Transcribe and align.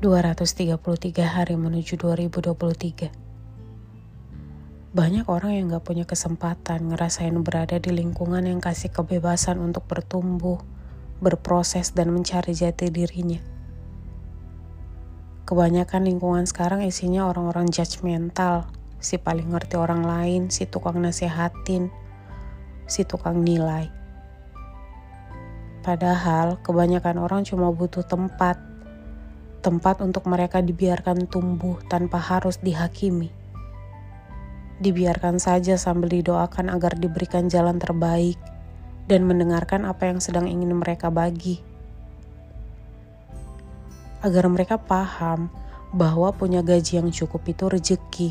233 0.00 0.80
hari 1.28 1.60
menuju 1.60 2.00
2023. 2.00 3.12
Banyak 4.96 5.28
orang 5.28 5.52
yang 5.54 5.68
gak 5.70 5.84
punya 5.84 6.08
kesempatan 6.08 6.88
ngerasain 6.88 7.36
berada 7.44 7.76
di 7.76 7.92
lingkungan 7.92 8.48
yang 8.48 8.64
kasih 8.64 8.88
kebebasan 8.88 9.60
untuk 9.60 9.84
bertumbuh, 9.84 10.58
berproses, 11.20 11.92
dan 11.92 12.16
mencari 12.16 12.56
jati 12.56 12.88
dirinya. 12.88 13.44
Kebanyakan 15.44 16.08
lingkungan 16.08 16.48
sekarang 16.48 16.80
isinya 16.80 17.28
orang-orang 17.28 17.68
judgmental, 17.68 18.72
si 19.04 19.20
paling 19.20 19.52
ngerti 19.52 19.76
orang 19.76 20.00
lain, 20.02 20.48
si 20.48 20.64
tukang 20.64 20.96
nasihatin, 20.96 21.92
si 22.88 23.04
tukang 23.04 23.44
nilai. 23.44 23.99
Padahal 25.80 26.60
kebanyakan 26.60 27.16
orang 27.16 27.40
cuma 27.48 27.72
butuh 27.72 28.04
tempat 28.04 28.60
tempat 29.60 30.00
untuk 30.00 30.24
mereka 30.28 30.60
dibiarkan 30.64 31.28
tumbuh 31.28 31.80
tanpa 31.88 32.16
harus 32.20 32.60
dihakimi. 32.60 33.32
Dibiarkan 34.80 35.36
saja 35.36 35.76
sambil 35.76 36.08
didoakan 36.20 36.72
agar 36.72 36.96
diberikan 36.96 37.52
jalan 37.52 37.76
terbaik 37.76 38.40
dan 39.08 39.28
mendengarkan 39.28 39.84
apa 39.84 40.08
yang 40.08 40.20
sedang 40.20 40.48
ingin 40.48 40.72
mereka 40.72 41.12
bagi. 41.12 41.60
Agar 44.24 44.48
mereka 44.48 44.80
paham 44.80 45.52
bahwa 45.92 46.32
punya 46.32 46.64
gaji 46.64 47.00
yang 47.00 47.12
cukup 47.12 47.44
itu 47.48 47.68
rezeki, 47.68 48.30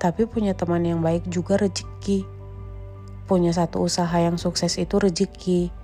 tapi 0.00 0.24
punya 0.24 0.56
teman 0.56 0.84
yang 0.84 1.04
baik 1.04 1.28
juga 1.28 1.60
rezeki. 1.60 2.24
Punya 3.24 3.52
satu 3.56 3.84
usaha 3.84 4.16
yang 4.16 4.36
sukses 4.36 4.76
itu 4.76 4.96
rezeki 5.00 5.83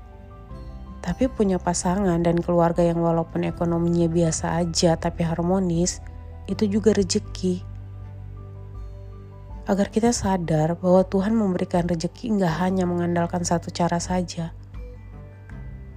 tapi 1.00 1.32
punya 1.32 1.56
pasangan 1.56 2.20
dan 2.20 2.36
keluarga 2.44 2.84
yang 2.84 3.00
walaupun 3.00 3.48
ekonominya 3.48 4.06
biasa 4.06 4.60
aja 4.60 5.00
tapi 5.00 5.24
harmonis, 5.24 6.04
itu 6.44 6.68
juga 6.68 6.92
rezeki. 6.92 7.64
Agar 9.64 9.88
kita 9.88 10.12
sadar 10.12 10.76
bahwa 10.76 11.00
Tuhan 11.08 11.32
memberikan 11.32 11.88
rezeki 11.88 12.36
nggak 12.36 12.54
hanya 12.60 12.84
mengandalkan 12.84 13.44
satu 13.46 13.72
cara 13.72 13.96
saja. 13.96 14.52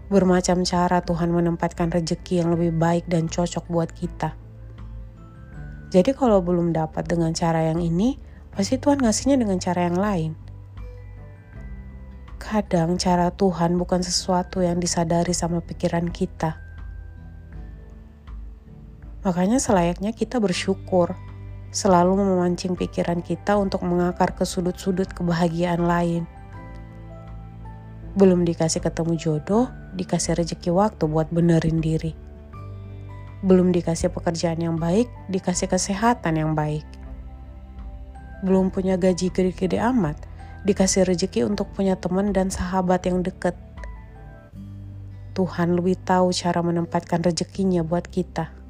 Bermacam 0.08 0.64
cara 0.64 1.04
Tuhan 1.04 1.34
menempatkan 1.34 1.92
rezeki 1.92 2.46
yang 2.46 2.56
lebih 2.56 2.72
baik 2.76 3.04
dan 3.10 3.28
cocok 3.28 3.66
buat 3.68 3.90
kita. 3.92 4.38
Jadi 5.90 6.12
kalau 6.16 6.40
belum 6.40 6.72
dapat 6.74 7.06
dengan 7.06 7.34
cara 7.34 7.70
yang 7.70 7.82
ini, 7.82 8.18
pasti 8.54 8.78
Tuhan 8.78 9.02
ngasihnya 9.02 9.42
dengan 9.42 9.58
cara 9.58 9.90
yang 9.90 9.98
lain. 9.98 10.32
Kadang 12.54 13.02
cara 13.02 13.34
Tuhan 13.34 13.74
bukan 13.82 14.06
sesuatu 14.06 14.62
yang 14.62 14.78
disadari 14.78 15.34
sama 15.34 15.66
pikiran 15.66 16.06
kita. 16.14 16.54
Makanya 19.26 19.58
selayaknya 19.58 20.14
kita 20.14 20.38
bersyukur, 20.38 21.18
selalu 21.74 22.14
memancing 22.14 22.78
pikiran 22.78 23.26
kita 23.26 23.58
untuk 23.58 23.82
mengakar 23.82 24.38
ke 24.38 24.46
sudut-sudut 24.46 25.10
kebahagiaan 25.18 25.82
lain. 25.82 26.30
Belum 28.14 28.46
dikasih 28.46 28.86
ketemu 28.86 29.18
jodoh, 29.18 29.74
dikasih 29.98 30.38
rezeki 30.38 30.70
waktu 30.70 31.10
buat 31.10 31.34
benerin 31.34 31.82
diri. 31.82 32.14
Belum 33.42 33.74
dikasih 33.74 34.14
pekerjaan 34.14 34.62
yang 34.62 34.78
baik, 34.78 35.10
dikasih 35.26 35.74
kesehatan 35.74 36.38
yang 36.38 36.54
baik. 36.54 36.86
Belum 38.46 38.70
punya 38.70 38.94
gaji 38.94 39.34
gede-gede 39.34 39.82
amat, 39.82 40.30
dikasih 40.64 41.04
rezeki 41.04 41.44
untuk 41.44 41.72
punya 41.76 42.00
teman 42.00 42.32
dan 42.32 42.48
sahabat 42.48 43.04
yang 43.04 43.20
deket. 43.20 43.56
Tuhan 45.34 45.76
lebih 45.76 46.00
tahu 46.08 46.32
cara 46.32 46.64
menempatkan 46.64 47.20
rezekinya 47.26 47.84
buat 47.84 48.08
kita. 48.08 48.63